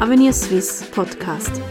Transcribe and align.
Avenir 0.00 0.32
Swiss 0.32 0.82
Podcast. 0.90 1.62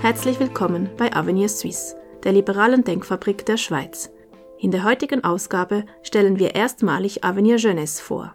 Herzlich 0.00 0.40
willkommen 0.40 0.88
bei 0.96 1.14
Avenir 1.14 1.50
Suisse, 1.50 1.96
der 2.24 2.32
liberalen 2.32 2.82
Denkfabrik 2.82 3.44
der 3.44 3.58
Schweiz. 3.58 4.10
In 4.58 4.70
der 4.70 4.84
heutigen 4.84 5.22
Ausgabe 5.22 5.84
stellen 6.02 6.38
wir 6.38 6.54
erstmalig 6.54 7.22
Avenir 7.22 7.56
Jeunesse 7.56 8.02
vor. 8.02 8.34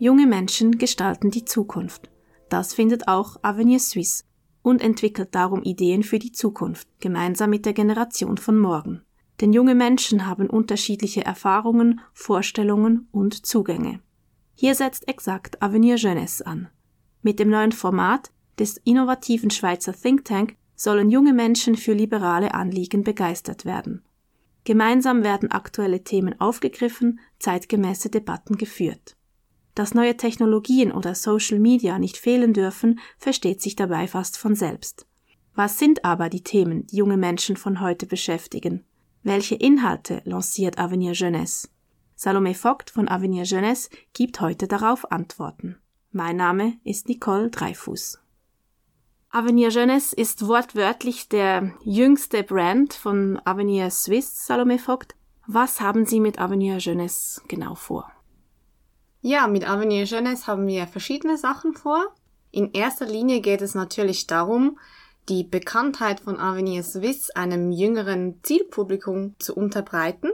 Junge 0.00 0.26
Menschen 0.26 0.78
gestalten 0.78 1.30
die 1.30 1.44
Zukunft. 1.44 2.10
Das 2.48 2.74
findet 2.74 3.06
auch 3.06 3.36
Avenir 3.42 3.78
Suisse 3.78 4.24
und 4.66 4.82
entwickelt 4.82 5.28
darum 5.36 5.62
Ideen 5.62 6.02
für 6.02 6.18
die 6.18 6.32
Zukunft, 6.32 6.88
gemeinsam 6.98 7.50
mit 7.50 7.66
der 7.66 7.72
Generation 7.72 8.36
von 8.36 8.58
morgen. 8.58 9.02
Denn 9.40 9.52
junge 9.52 9.76
Menschen 9.76 10.26
haben 10.26 10.50
unterschiedliche 10.50 11.24
Erfahrungen, 11.24 12.00
Vorstellungen 12.12 13.06
und 13.12 13.46
Zugänge. 13.46 14.00
Hier 14.54 14.74
setzt 14.74 15.06
exakt 15.06 15.62
Avenir 15.62 15.94
Jeunesse 15.94 16.44
an. 16.48 16.68
Mit 17.22 17.38
dem 17.38 17.48
neuen 17.48 17.70
Format 17.70 18.32
des 18.58 18.76
innovativen 18.78 19.50
Schweizer 19.50 19.92
Think 19.92 20.24
Tank 20.24 20.56
sollen 20.74 21.10
junge 21.10 21.32
Menschen 21.32 21.76
für 21.76 21.92
liberale 21.92 22.52
Anliegen 22.52 23.04
begeistert 23.04 23.66
werden. 23.66 24.02
Gemeinsam 24.64 25.22
werden 25.22 25.52
aktuelle 25.52 26.02
Themen 26.02 26.40
aufgegriffen, 26.40 27.20
zeitgemäße 27.38 28.10
Debatten 28.10 28.56
geführt. 28.56 29.15
Dass 29.76 29.92
neue 29.92 30.16
Technologien 30.16 30.90
oder 30.90 31.14
Social 31.14 31.58
Media 31.58 31.98
nicht 31.98 32.16
fehlen 32.16 32.54
dürfen, 32.54 32.98
versteht 33.18 33.60
sich 33.60 33.76
dabei 33.76 34.08
fast 34.08 34.38
von 34.38 34.54
selbst. 34.54 35.06
Was 35.54 35.78
sind 35.78 36.02
aber 36.02 36.30
die 36.30 36.42
Themen, 36.42 36.86
die 36.86 36.96
junge 36.96 37.18
Menschen 37.18 37.58
von 37.58 37.80
heute 37.82 38.06
beschäftigen? 38.06 38.86
Welche 39.22 39.54
Inhalte 39.54 40.22
lanciert 40.24 40.78
Avenir 40.78 41.12
Jeunesse? 41.12 41.68
Salome 42.14 42.54
Vogt 42.54 42.88
von 42.88 43.06
Avenir 43.06 43.44
Jeunesse 43.44 43.90
gibt 44.14 44.40
heute 44.40 44.66
darauf 44.66 45.12
Antworten. 45.12 45.76
Mein 46.10 46.36
Name 46.36 46.78
ist 46.82 47.10
Nicole 47.10 47.50
Dreifuß. 47.50 48.18
Avenir 49.28 49.68
Jeunesse 49.68 50.16
ist 50.16 50.48
wortwörtlich 50.48 51.28
der 51.28 51.74
jüngste 51.84 52.42
Brand 52.42 52.94
von 52.94 53.38
Avenir 53.44 53.90
Swiss, 53.90 54.46
Salome 54.46 54.78
Vogt. 54.78 55.14
Was 55.46 55.82
haben 55.82 56.06
Sie 56.06 56.20
mit 56.20 56.38
Avenir 56.38 56.78
Jeunesse 56.78 57.42
genau 57.46 57.74
vor? 57.74 58.10
Ja, 59.28 59.48
mit 59.48 59.68
Avenir 59.68 60.04
Jeunesse 60.04 60.46
haben 60.46 60.68
wir 60.68 60.86
verschiedene 60.86 61.36
Sachen 61.36 61.74
vor. 61.74 62.14
In 62.52 62.70
erster 62.70 63.06
Linie 63.06 63.40
geht 63.40 63.60
es 63.60 63.74
natürlich 63.74 64.28
darum, 64.28 64.78
die 65.28 65.42
Bekanntheit 65.42 66.20
von 66.20 66.38
Avenir 66.38 66.84
Swiss 66.84 67.30
einem 67.30 67.72
jüngeren 67.72 68.38
Zielpublikum 68.44 69.34
zu 69.40 69.56
unterbreiten. 69.56 70.30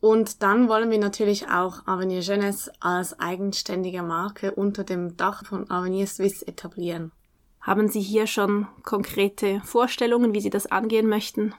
Und 0.00 0.42
dann 0.42 0.66
wollen 0.66 0.90
wir 0.90 0.98
natürlich 0.98 1.50
auch 1.50 1.86
Avenir 1.86 2.20
Jeunesse 2.20 2.72
als 2.80 3.20
eigenständige 3.20 4.02
Marke 4.02 4.52
unter 4.52 4.82
dem 4.82 5.18
Dach 5.18 5.44
von 5.44 5.70
Avenir 5.70 6.06
Swiss 6.06 6.40
etablieren. 6.40 7.12
Haben 7.60 7.88
Sie 7.88 8.00
hier 8.00 8.26
schon 8.26 8.66
konkrete 8.82 9.60
Vorstellungen, 9.62 10.32
wie 10.32 10.40
Sie 10.40 10.48
das 10.48 10.68
angehen 10.68 11.06
möchten? 11.06 11.52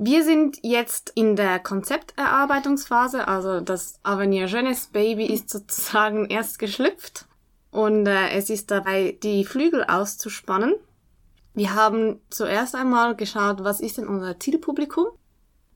Wir 0.00 0.22
sind 0.22 0.60
jetzt 0.62 1.10
in 1.16 1.34
der 1.34 1.58
Konzepterarbeitungsphase, 1.58 3.26
also 3.26 3.60
das 3.60 3.98
Avenir 4.04 4.46
Jeunesse 4.46 4.90
Baby 4.92 5.26
ist 5.26 5.50
sozusagen 5.50 6.26
erst 6.30 6.60
geschlüpft 6.60 7.26
und 7.72 8.06
äh, 8.06 8.30
es 8.30 8.48
ist 8.48 8.70
dabei, 8.70 9.18
die 9.20 9.44
Flügel 9.44 9.84
auszuspannen. 9.84 10.74
Wir 11.54 11.74
haben 11.74 12.20
zuerst 12.30 12.76
einmal 12.76 13.16
geschaut, 13.16 13.64
was 13.64 13.80
ist 13.80 13.98
denn 13.98 14.06
unser 14.06 14.38
Zielpublikum? 14.38 15.08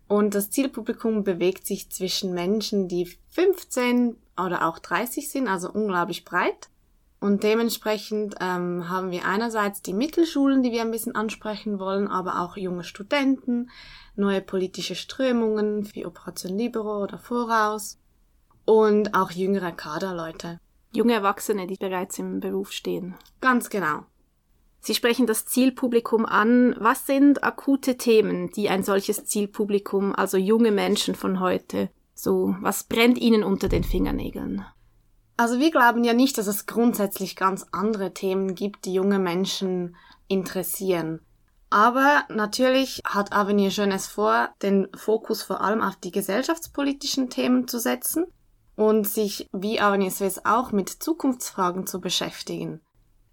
Und 0.06 0.36
das 0.36 0.50
Zielpublikum 0.50 1.24
bewegt 1.24 1.66
sich 1.66 1.90
zwischen 1.90 2.32
Menschen, 2.32 2.86
die 2.86 3.08
15 3.30 4.16
oder 4.36 4.68
auch 4.68 4.78
30 4.78 5.28
sind, 5.30 5.48
also 5.48 5.68
unglaublich 5.68 6.24
breit. 6.24 6.68
Und 7.22 7.44
dementsprechend 7.44 8.34
ähm, 8.40 8.88
haben 8.88 9.12
wir 9.12 9.24
einerseits 9.24 9.80
die 9.80 9.94
Mittelschulen, 9.94 10.64
die 10.64 10.72
wir 10.72 10.80
ein 10.80 10.90
bisschen 10.90 11.14
ansprechen 11.14 11.78
wollen, 11.78 12.08
aber 12.08 12.40
auch 12.40 12.56
junge 12.56 12.82
Studenten, 12.82 13.70
neue 14.16 14.40
politische 14.40 14.96
Strömungen 14.96 15.88
wie 15.94 16.04
Operation 16.04 16.58
Libero 16.58 17.00
oder 17.00 17.18
Voraus 17.18 18.00
und 18.64 19.14
auch 19.14 19.30
jüngere 19.30 19.70
Kaderleute. 19.70 20.58
Junge 20.92 21.12
Erwachsene, 21.12 21.68
die 21.68 21.76
bereits 21.76 22.18
im 22.18 22.40
Beruf 22.40 22.72
stehen. 22.72 23.14
Ganz 23.40 23.70
genau. 23.70 24.00
Sie 24.80 24.96
sprechen 24.96 25.28
das 25.28 25.46
Zielpublikum 25.46 26.26
an. 26.26 26.74
Was 26.80 27.06
sind 27.06 27.44
akute 27.44 27.98
Themen, 27.98 28.50
die 28.50 28.68
ein 28.68 28.82
solches 28.82 29.26
Zielpublikum, 29.26 30.12
also 30.12 30.38
junge 30.38 30.72
Menschen 30.72 31.14
von 31.14 31.38
heute, 31.38 31.88
so, 32.14 32.56
was 32.60 32.82
brennt 32.82 33.18
ihnen 33.18 33.44
unter 33.44 33.68
den 33.68 33.84
Fingernägeln? 33.84 34.64
Also 35.36 35.58
wir 35.58 35.70
glauben 35.70 36.04
ja 36.04 36.12
nicht, 36.12 36.38
dass 36.38 36.46
es 36.46 36.66
grundsätzlich 36.66 37.36
ganz 37.36 37.66
andere 37.72 38.12
Themen 38.12 38.54
gibt, 38.54 38.84
die 38.84 38.94
junge 38.94 39.18
Menschen 39.18 39.96
interessieren. 40.28 41.20
Aber 41.70 42.24
natürlich 42.28 43.00
hat 43.06 43.32
Avenir 43.32 43.70
Jeunesse 43.70 44.10
vor, 44.10 44.50
den 44.60 44.88
Fokus 44.94 45.42
vor 45.42 45.62
allem 45.62 45.80
auf 45.80 45.96
die 45.96 46.10
gesellschaftspolitischen 46.10 47.30
Themen 47.30 47.66
zu 47.66 47.78
setzen 47.78 48.26
und 48.76 49.08
sich 49.08 49.48
wie 49.52 49.80
Avenir 49.80 50.10
Suisse 50.10 50.42
auch 50.44 50.70
mit 50.70 50.90
Zukunftsfragen 50.90 51.86
zu 51.86 52.00
beschäftigen. 52.00 52.82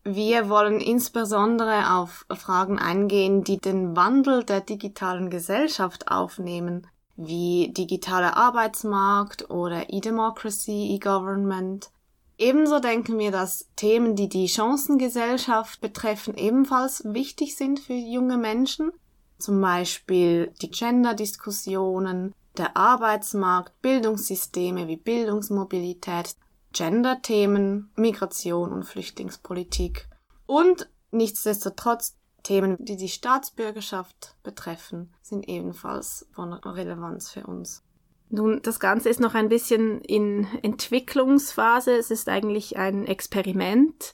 Wir 0.05 0.47
wollen 0.47 0.79
insbesondere 0.79 1.93
auf 1.93 2.25
Fragen 2.33 2.79
eingehen, 2.79 3.43
die 3.43 3.57
den 3.57 3.97
Wandel 3.97 4.45
der 4.45 4.61
digitalen 4.61 5.29
Gesellschaft 5.29 6.09
aufnehmen 6.09 6.87
wie 7.19 7.73
digitaler 7.73 8.37
Arbeitsmarkt 8.37 9.49
oder 9.49 9.91
E-Democracy, 9.91 10.93
E-Government. 10.95 11.91
Ebenso 12.37 12.79
denken 12.79 13.19
wir, 13.19 13.31
dass 13.31 13.67
Themen, 13.75 14.15
die 14.15 14.29
die 14.29 14.47
Chancengesellschaft 14.47 15.81
betreffen, 15.81 16.35
ebenfalls 16.35 17.03
wichtig 17.05 17.57
sind 17.57 17.81
für 17.81 17.93
junge 17.93 18.37
Menschen. 18.37 18.93
Zum 19.37 19.59
Beispiel 19.59 20.53
die 20.61 20.71
Gender-Diskussionen, 20.71 22.33
der 22.57 22.77
Arbeitsmarkt, 22.77 23.81
Bildungssysteme 23.81 24.87
wie 24.87 24.95
Bildungsmobilität, 24.95 26.37
Gender-Themen, 26.71 27.91
Migration 27.97 28.71
und 28.71 28.85
Flüchtlingspolitik. 28.85 30.07
Und 30.45 30.89
nichtsdestotrotz 31.11 32.15
Themen, 32.43 32.77
die 32.79 32.97
die 32.97 33.09
Staatsbürgerschaft 33.09 34.35
betreffen, 34.43 35.13
sind 35.21 35.47
ebenfalls 35.47 36.27
von 36.31 36.53
Relevanz 36.53 37.29
für 37.29 37.45
uns. 37.45 37.83
Nun, 38.29 38.61
das 38.61 38.79
Ganze 38.79 39.09
ist 39.09 39.19
noch 39.19 39.33
ein 39.33 39.49
bisschen 39.49 40.01
in 40.01 40.47
Entwicklungsphase. 40.61 41.97
Es 41.97 42.11
ist 42.11 42.29
eigentlich 42.29 42.77
ein 42.77 43.05
Experiment. 43.05 44.13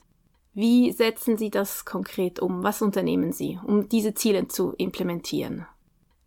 Wie 0.54 0.90
setzen 0.92 1.36
Sie 1.36 1.50
das 1.50 1.84
konkret 1.84 2.40
um? 2.40 2.62
Was 2.62 2.80
unternehmen 2.80 3.32
Sie, 3.32 3.58
um 3.62 3.90
diese 3.90 4.14
Ziele 4.14 4.48
zu 4.48 4.72
implementieren? 4.78 5.66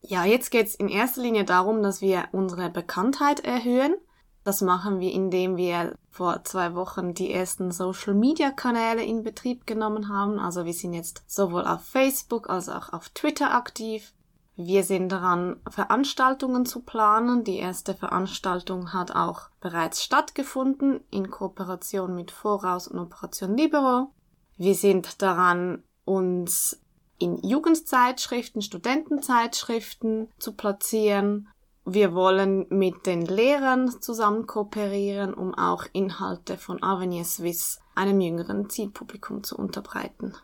Ja, 0.02 0.24
jetzt 0.24 0.52
geht 0.52 0.68
es 0.68 0.76
in 0.76 0.88
erster 0.88 1.22
Linie 1.22 1.46
darum, 1.46 1.82
dass 1.82 2.02
wir 2.02 2.26
unsere 2.32 2.70
Bekanntheit 2.70 3.40
erhöhen 3.40 3.96
das 4.44 4.62
machen 4.62 5.00
wir, 5.00 5.12
indem 5.12 5.58
wir 5.58 5.96
vor 6.10 6.44
zwei 6.44 6.74
Wochen 6.74 7.14
die 7.14 7.32
ersten 7.32 7.72
Social-Media-Kanäle 7.72 9.04
in 9.04 9.24
Betrieb 9.24 9.68
genommen 9.68 10.10
haben. 10.10 10.40
Also 10.40 10.66
wir 10.66 10.74
sind 10.74 10.94
jetzt 10.94 11.24
sowohl 11.28 11.68
auf 11.68 11.82
Facebook 11.82 12.50
als 12.50 12.70
auch 12.70 12.94
auf 12.94 13.10
Twitter 13.10 13.54
aktiv. 13.54 14.14
Wir 14.56 14.84
sind 14.84 15.10
daran, 15.10 15.58
Veranstaltungen 15.70 16.66
zu 16.66 16.82
planen. 16.82 17.44
Die 17.44 17.58
erste 17.58 17.94
Veranstaltung 17.94 18.92
hat 18.92 19.16
auch 19.16 19.50
bereits 19.62 20.04
stattgefunden 20.04 21.02
in 21.12 21.30
Kooperation 21.30 22.16
mit 22.16 22.32
Voraus 22.32 22.88
und 22.88 23.00
Operation 23.00 23.56
Libero. 23.56 24.12
Wir 24.58 24.76
sind 24.76 25.22
daran, 25.22 25.84
uns 26.06 26.82
in 27.20 27.38
Jugendzeitschriften, 27.44 28.62
Studentenzeitschriften 28.62 30.30
zu 30.40 30.54
platzieren 30.54 31.48
wir 31.94 32.14
wollen 32.14 32.66
mit 32.70 33.06
den 33.06 33.26
Lehrern 33.26 34.02
zusammen 34.02 34.48
kooperieren, 34.48 35.34
um 35.34 35.54
auch 35.56 35.86
Inhalte 35.94 36.58
von 36.58 36.82
Avenir 36.84 37.26
Swiss 37.26 37.80
einem 37.96 38.22
jüngeren 38.22 38.70
Zielpublikum 38.70 39.44
zu 39.44 39.58
unterbreiten. 39.58 40.36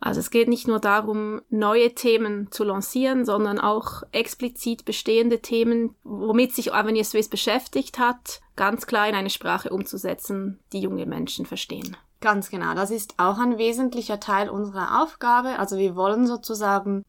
Also 0.00 0.20
es 0.20 0.30
geht 0.30 0.48
nicht 0.48 0.66
nur 0.66 0.80
darum, 0.80 1.42
neue 1.50 1.94
Themen 1.94 2.50
zu 2.50 2.64
lancieren, 2.64 3.26
sondern 3.26 3.60
auch 3.60 4.02
explizit 4.12 4.86
bestehende 4.86 5.40
Themen, 5.40 5.94
womit 6.04 6.54
sich 6.54 6.72
Avenir 6.72 7.04
Swiss 7.04 7.28
beschäftigt 7.28 7.98
hat, 7.98 8.40
ganz 8.56 8.86
klar 8.86 9.08
in 9.08 9.14
eine 9.14 9.28
Sprache 9.28 9.68
umzusetzen, 9.68 10.58
die 10.72 10.80
junge 10.80 11.04
Menschen 11.04 11.44
verstehen. 11.44 11.98
Ganz 12.22 12.50
genau, 12.50 12.74
das 12.74 12.90
ist 12.90 13.14
auch 13.18 13.38
ein 13.38 13.58
wesentlicher 13.58 14.20
Teil 14.20 14.50
unserer 14.50 15.02
Aufgabe. 15.02 15.58
Also 15.58 15.76
wir 15.76 15.96
wollen 15.96 16.26
sozusagen 16.26 17.02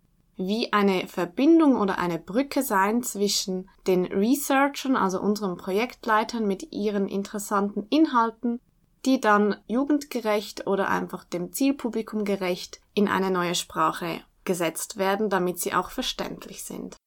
wie 0.48 0.74
eine 0.74 1.08
Verbindung 1.08 1.76
oder 1.76 1.98
eine 1.98 2.20
Brücke 2.20 2.64
sein 2.64 3.04
zwischen 3.04 3.70
den 3.88 4.06
Researchern, 4.06 4.96
also 4.96 5.22
unseren 5.22 5.58
Projektleitern 5.58 6.46
mit 6.46 6.72
ihren 6.72 7.08
interessanten 7.08 7.88
Inhalten, 7.90 8.60
die 9.06 9.20
dann 9.20 9.56
jugendgerecht 9.68 10.68
oder 10.68 10.90
einfach 10.90 11.24
dem 11.24 11.52
Zielpublikum 11.52 12.26
gerecht 12.26 12.82
in 12.94 13.08
eine 13.08 13.32
neue 13.32 13.56
Sprache 13.56 14.22
gesetzt 14.44 14.98
werden, 14.98 15.30
damit 15.30 15.60
sie 15.60 15.74
auch 15.74 15.90
verständlich 15.90 16.64
sind. 16.64 16.98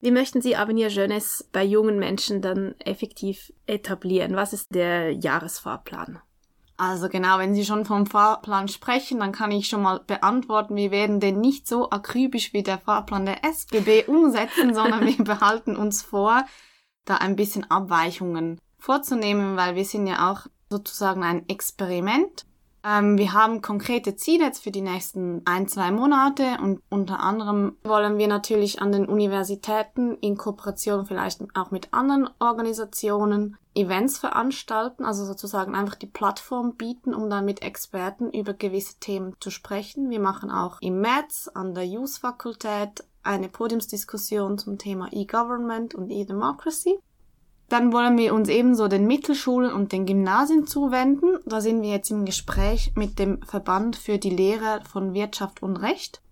Wie 0.00 0.10
möchten 0.10 0.42
Sie 0.42 0.56
Avenir 0.56 0.88
Jeunesse 0.88 1.44
bei 1.52 1.64
jungen 1.64 1.98
Menschen 1.98 2.42
dann 2.42 2.74
effektiv 2.78 3.52
etablieren? 3.66 4.36
Was 4.36 4.52
ist 4.52 4.74
der 4.74 5.12
Jahresfahrplan? 5.12 6.20
Also 6.78 7.08
genau, 7.08 7.38
wenn 7.38 7.54
Sie 7.54 7.64
schon 7.64 7.86
vom 7.86 8.06
Fahrplan 8.06 8.68
sprechen, 8.68 9.20
dann 9.20 9.32
kann 9.32 9.50
ich 9.50 9.68
schon 9.68 9.82
mal 9.82 10.00
beantworten, 10.00 10.76
wir 10.76 10.90
werden 10.90 11.20
den 11.20 11.40
nicht 11.40 11.66
so 11.66 11.90
akribisch 11.90 12.52
wie 12.52 12.62
der 12.62 12.78
Fahrplan 12.78 13.24
der 13.24 13.44
SBB 13.44 14.08
umsetzen, 14.08 14.74
sondern 14.74 15.06
wir 15.06 15.16
behalten 15.24 15.74
uns 15.74 16.02
vor, 16.02 16.44
da 17.06 17.16
ein 17.16 17.36
bisschen 17.36 17.70
Abweichungen 17.70 18.58
vorzunehmen, 18.78 19.56
weil 19.56 19.74
wir 19.74 19.84
sind 19.84 20.06
ja 20.06 20.30
auch 20.30 20.46
sozusagen 20.68 21.22
ein 21.22 21.48
Experiment 21.48 22.44
ähm, 22.86 23.18
wir 23.18 23.32
haben 23.32 23.62
konkrete 23.62 24.16
Ziele 24.16 24.44
jetzt 24.44 24.62
für 24.62 24.70
die 24.70 24.80
nächsten 24.80 25.42
ein, 25.44 25.66
zwei 25.66 25.90
Monate 25.90 26.58
und 26.62 26.80
unter 26.88 27.20
anderem 27.20 27.76
wollen 27.82 28.18
wir 28.18 28.28
natürlich 28.28 28.80
an 28.80 28.92
den 28.92 29.06
Universitäten 29.06 30.16
in 30.16 30.36
Kooperation 30.36 31.06
vielleicht 31.06 31.42
auch 31.54 31.70
mit 31.70 31.92
anderen 31.92 32.28
Organisationen 32.38 33.56
Events 33.74 34.18
veranstalten, 34.18 35.04
also 35.04 35.24
sozusagen 35.24 35.74
einfach 35.74 35.96
die 35.96 36.06
Plattform 36.06 36.76
bieten, 36.76 37.14
um 37.14 37.28
dann 37.28 37.44
mit 37.44 37.62
Experten 37.62 38.30
über 38.30 38.54
gewisse 38.54 38.98
Themen 39.00 39.34
zu 39.40 39.50
sprechen. 39.50 40.08
Wir 40.10 40.20
machen 40.20 40.50
auch 40.50 40.80
im 40.80 41.00
März 41.00 41.50
an 41.52 41.74
der 41.74 41.84
Youth-Fakultät 41.84 43.04
eine 43.22 43.48
Podiumsdiskussion 43.48 44.56
zum 44.56 44.78
Thema 44.78 45.08
E-Government 45.12 45.94
und 45.94 46.10
E-Democracy. 46.10 46.98
Dann 47.68 47.92
wollen 47.92 48.16
wir 48.16 48.32
uns 48.32 48.48
ebenso 48.48 48.86
den 48.86 49.06
Mittelschulen 49.06 49.72
und 49.72 49.90
den 49.90 50.06
Gymnasien 50.06 50.66
zuwenden. 50.66 51.38
Da 51.46 51.60
sind 51.60 51.82
wir 51.82 51.90
jetzt 51.90 52.10
im 52.10 52.24
Gespräch 52.24 52.92
mit 52.94 53.18
dem 53.18 53.42
Verband 53.42 53.96
für 53.96 54.18
die 54.18 54.30
Lehre 54.30 54.82
von 54.88 55.14
Wirtschaft 55.14 55.62
und 55.62 55.76
Recht. 55.76 56.22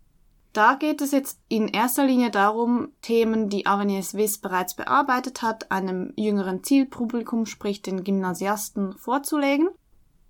Da 0.53 0.75
geht 0.75 1.01
es 1.01 1.11
jetzt 1.11 1.41
in 1.49 1.67
erster 1.67 2.07
Linie 2.07 2.31
darum, 2.31 2.91
Themen, 3.03 3.49
die 3.49 3.67
Avenir 3.67 4.05
Swiss 4.05 4.39
bereits 4.39 4.75
bearbeitet 4.75 5.43
hat, 5.43 5.73
einem 5.73 6.13
jüngeren 6.15 6.63
Zielpublikum, 6.63 7.45
sprich 7.45 7.83
den 7.83 8.05
Gymnasiasten, 8.05 8.93
vorzulegen. 8.97 9.69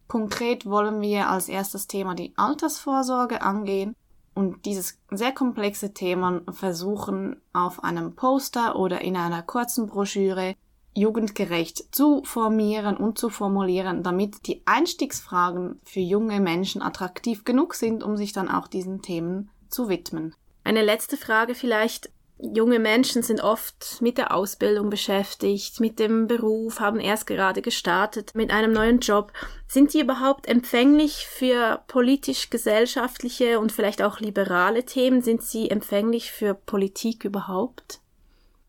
Konkret 0.08 0.64
wollen 0.64 1.02
wir 1.02 1.28
als 1.28 1.50
erstes 1.50 1.88
Thema 1.88 2.14
die 2.14 2.32
Altersvorsorge 2.36 3.42
angehen 3.42 3.94
und 4.34 4.64
dieses 4.64 4.98
sehr 5.10 5.32
komplexe 5.32 5.92
Thema 5.92 6.40
versuchen, 6.50 7.36
auf 7.52 7.84
einem 7.84 8.14
Poster 8.14 8.76
oder 8.76 9.02
in 9.02 9.16
einer 9.16 9.42
kurzen 9.42 9.86
Broschüre 9.86 10.54
jugendgerecht 10.94 11.94
zu 11.94 12.22
formieren 12.24 12.96
und 12.96 13.18
zu 13.18 13.28
formulieren, 13.28 14.02
damit 14.02 14.46
die 14.46 14.62
Einstiegsfragen 14.64 15.80
für 15.84 16.00
junge 16.00 16.40
Menschen 16.40 16.82
attraktiv 16.82 17.44
genug 17.44 17.74
sind, 17.74 18.02
um 18.02 18.16
sich 18.16 18.32
dann 18.32 18.48
auch 18.48 18.68
diesen 18.68 19.02
Themen 19.02 19.50
zu 19.68 19.88
widmen. 19.88 20.34
Eine 20.62 20.82
letzte 20.82 21.16
Frage 21.16 21.54
vielleicht. 21.54 22.10
Junge 22.36 22.80
Menschen 22.80 23.22
sind 23.22 23.42
oft 23.42 24.02
mit 24.02 24.18
der 24.18 24.34
Ausbildung 24.34 24.90
beschäftigt, 24.90 25.78
mit 25.78 26.00
dem 26.00 26.26
Beruf, 26.26 26.80
haben 26.80 26.98
erst 26.98 27.28
gerade 27.28 27.62
gestartet 27.62 28.32
mit 28.34 28.50
einem 28.50 28.72
neuen 28.72 28.98
Job. 28.98 29.32
Sind 29.68 29.92
sie 29.92 30.00
überhaupt 30.00 30.48
empfänglich 30.48 31.26
für 31.28 31.82
politisch-gesellschaftliche 31.86 33.60
und 33.60 33.70
vielleicht 33.70 34.02
auch 34.02 34.18
liberale 34.18 34.84
Themen? 34.84 35.22
Sind 35.22 35.42
sie 35.42 35.70
empfänglich 35.70 36.32
für 36.32 36.54
Politik 36.54 37.24
überhaupt? 37.24 38.00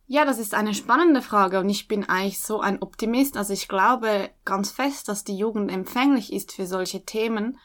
Ja, 0.07 0.24
das 0.24 0.38
ist 0.38 0.54
eine 0.54 0.75
spannende 0.75 1.22
Frage 1.22 1.60
und 1.60 1.69
ich 1.69 1.88
bin 1.88 2.07
eigentlich 2.07 2.40
so 2.40 2.60
ein 2.60 2.81
Optimist. 2.81 3.38
Also 3.38 3.54
ich 3.54 3.68
glaube 3.68 4.30
ganz 4.46 4.72
fest, 4.72 5.07
dass 5.07 5.24
die 5.24 5.38
Jugend 5.38 5.72
empfänglich 5.72 6.31
ist 6.31 6.52
für 6.52 6.68
solche 6.68 7.06
Themen 7.06 7.57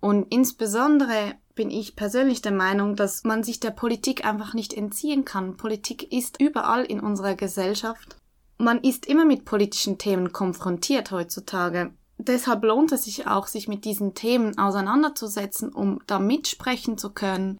und 0.00 0.26
insbesondere 0.32 1.34
bin 1.54 1.70
ich 1.70 1.96
persönlich 1.96 2.40
der 2.40 2.52
Meinung, 2.52 2.94
dass 2.94 3.24
man 3.24 3.42
sich 3.42 3.58
der 3.58 3.72
Politik 3.72 4.24
einfach 4.24 4.54
nicht 4.54 4.72
entziehen 4.72 5.24
kann. 5.24 5.56
Politik 5.56 6.12
ist 6.12 6.40
überall 6.40 6.84
in 6.84 7.00
unserer 7.00 7.34
Gesellschaft. 7.34 8.16
Man 8.58 8.80
ist 8.80 9.06
immer 9.06 9.24
mit 9.24 9.44
politischen 9.44 9.98
Themen 9.98 10.32
konfrontiert 10.32 11.10
heutzutage. 11.10 11.92
Deshalb 12.16 12.64
lohnt 12.64 12.92
es 12.92 13.04
sich 13.04 13.26
auch, 13.26 13.46
sich 13.46 13.66
mit 13.66 13.84
diesen 13.84 14.14
Themen 14.14 14.58
auseinanderzusetzen, 14.58 15.72
um 15.72 16.00
da 16.06 16.18
mitsprechen 16.18 16.98
zu 16.98 17.10
können, 17.10 17.58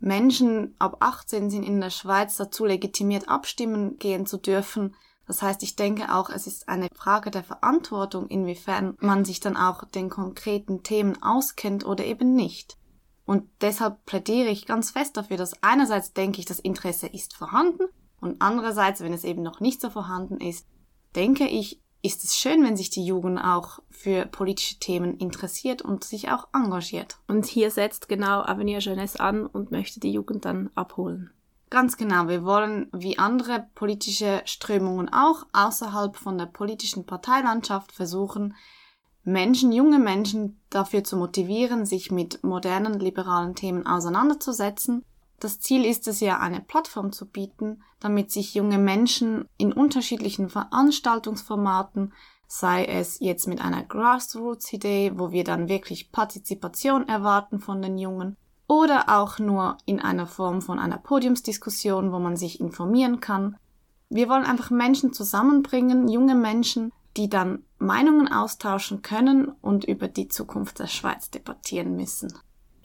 Menschen 0.00 0.74
ab 0.78 0.98
18 1.00 1.50
sind 1.50 1.64
in 1.64 1.80
der 1.80 1.90
Schweiz 1.90 2.36
dazu 2.36 2.64
legitimiert, 2.64 3.28
abstimmen 3.28 3.98
gehen 3.98 4.26
zu 4.26 4.36
dürfen. 4.36 4.94
Das 5.26 5.42
heißt, 5.42 5.62
ich 5.62 5.76
denke 5.76 6.14
auch, 6.14 6.30
es 6.30 6.46
ist 6.46 6.68
eine 6.68 6.88
Frage 6.94 7.30
der 7.30 7.44
Verantwortung, 7.44 8.28
inwiefern 8.28 8.96
man 9.00 9.24
sich 9.24 9.40
dann 9.40 9.56
auch 9.56 9.84
den 9.84 10.08
konkreten 10.08 10.82
Themen 10.82 11.22
auskennt 11.22 11.84
oder 11.84 12.04
eben 12.04 12.34
nicht. 12.34 12.78
Und 13.26 13.48
deshalb 13.60 14.06
plädiere 14.06 14.48
ich 14.48 14.66
ganz 14.66 14.90
fest 14.90 15.16
dafür, 15.16 15.36
dass 15.36 15.62
einerseits 15.62 16.14
denke 16.14 16.38
ich, 16.38 16.46
das 16.46 16.60
Interesse 16.60 17.08
ist 17.08 17.34
vorhanden 17.34 17.84
und 18.20 18.40
andererseits, 18.40 19.00
wenn 19.00 19.12
es 19.12 19.24
eben 19.24 19.42
noch 19.42 19.60
nicht 19.60 19.80
so 19.80 19.90
vorhanden 19.90 20.40
ist, 20.40 20.66
denke 21.14 21.46
ich, 21.46 21.80
ist 22.02 22.24
es 22.24 22.36
schön, 22.36 22.64
wenn 22.64 22.76
sich 22.76 22.90
die 22.90 23.04
Jugend 23.04 23.38
auch 23.38 23.80
für 23.90 24.26
politische 24.26 24.78
Themen 24.78 25.16
interessiert 25.18 25.82
und 25.82 26.04
sich 26.04 26.30
auch 26.30 26.48
engagiert. 26.54 27.18
Und 27.26 27.46
hier 27.46 27.70
setzt 27.70 28.08
genau 28.08 28.42
Avenir 28.42 28.78
Jeunesse 28.78 29.20
an 29.20 29.46
und 29.46 29.70
möchte 29.72 30.00
die 30.00 30.12
Jugend 30.12 30.44
dann 30.44 30.70
abholen. 30.74 31.30
Ganz 31.70 31.96
genau. 31.96 32.28
Wir 32.28 32.44
wollen, 32.44 32.88
wie 32.92 33.18
andere 33.18 33.66
politische 33.74 34.42
Strömungen 34.46 35.10
auch, 35.12 35.44
außerhalb 35.52 36.16
von 36.16 36.38
der 36.38 36.46
politischen 36.46 37.04
Parteilandschaft 37.04 37.92
versuchen, 37.92 38.54
Menschen, 39.24 39.72
junge 39.72 39.98
Menschen 39.98 40.58
dafür 40.70 41.04
zu 41.04 41.16
motivieren, 41.18 41.84
sich 41.84 42.10
mit 42.10 42.42
modernen 42.42 42.98
liberalen 42.98 43.54
Themen 43.54 43.86
auseinanderzusetzen 43.86 45.04
das 45.40 45.60
Ziel 45.60 45.84
ist 45.84 46.08
es 46.08 46.20
ja, 46.20 46.40
eine 46.40 46.60
Plattform 46.60 47.12
zu 47.12 47.26
bieten, 47.26 47.82
damit 48.00 48.32
sich 48.32 48.54
junge 48.54 48.78
Menschen 48.78 49.46
in 49.56 49.72
unterschiedlichen 49.72 50.48
Veranstaltungsformaten, 50.48 52.12
sei 52.48 52.84
es 52.84 53.20
jetzt 53.20 53.46
mit 53.46 53.60
einer 53.60 53.84
Grassroots-Idee, 53.84 55.12
wo 55.16 55.30
wir 55.30 55.44
dann 55.44 55.68
wirklich 55.68 56.10
Partizipation 56.10 57.06
erwarten 57.06 57.60
von 57.60 57.82
den 57.82 57.98
Jungen, 57.98 58.36
oder 58.66 59.08
auch 59.08 59.38
nur 59.38 59.78
in 59.86 60.00
einer 60.00 60.26
Form 60.26 60.60
von 60.60 60.78
einer 60.78 60.98
Podiumsdiskussion, 60.98 62.12
wo 62.12 62.18
man 62.18 62.36
sich 62.36 62.60
informieren 62.60 63.20
kann. 63.20 63.56
Wir 64.10 64.28
wollen 64.28 64.44
einfach 64.44 64.70
Menschen 64.70 65.12
zusammenbringen, 65.12 66.08
junge 66.08 66.34
Menschen, 66.34 66.92
die 67.16 67.28
dann 67.28 67.64
Meinungen 67.78 68.28
austauschen 68.28 69.02
können 69.02 69.48
und 69.60 69.84
über 69.84 70.08
die 70.08 70.28
Zukunft 70.28 70.78
der 70.80 70.86
Schweiz 70.86 71.30
debattieren 71.30 71.96
müssen 71.96 72.32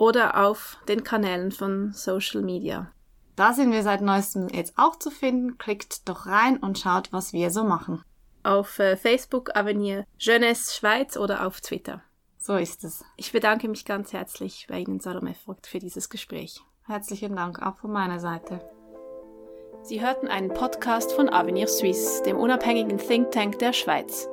oder 0.04 0.46
auf 0.46 0.78
den 0.90 1.06
Kanälen 1.06 1.54
von 1.54 1.94
Social 1.94 2.42
Media. 2.42 2.92
Da 3.38 3.54
sind 3.54 3.72
wir 3.72 3.84
seit 3.84 4.02
neuestem 4.02 4.50
jetzt 4.50 4.74
auch 4.76 4.98
zu 4.98 5.10
finden. 5.10 5.58
Klickt 5.58 6.10
doch 6.10 6.26
rein 6.26 6.58
und 6.58 6.78
schaut, 6.78 7.14
was 7.14 7.32
wir 7.32 7.52
so 7.52 7.64
machen. 7.64 8.04
Auf 8.44 8.80
äh, 8.80 8.98
Facebook 8.98 9.56
Avenir 9.56 10.06
Jeunesse 10.20 10.76
Schweiz 10.76 11.16
oder 11.16 11.48
auf 11.48 11.62
Twitter. 11.62 12.04
So 12.38 12.56
ist 12.56 12.84
es. 12.84 13.06
Ich 13.16 13.32
bedanke 13.32 13.70
mich 13.70 13.86
ganz 13.86 14.12
herzlich 14.12 14.68
bei 14.68 14.80
Ihnen, 14.80 15.00
Salome 15.00 15.36
Vogt, 15.36 15.68
für 15.68 15.80
dieses 15.80 16.10
Gespräch. 16.10 16.60
Herzlichen 16.86 17.38
Dank 17.38 17.62
auch 17.62 17.78
von 17.78 17.94
meiner 17.94 18.20
Seite. 18.20 18.60
Sie 19.84 20.02
hörten 20.02 20.28
einen 20.28 20.50
Podcast 20.50 21.14
von 21.14 21.30
Avenir 21.30 21.70
Suisse, 21.70 22.22
dem 22.24 22.36
unabhängigen 22.36 22.98
Think 22.98 23.32
Tank 23.32 23.58
der 23.60 23.72
Schweiz. 23.72 24.28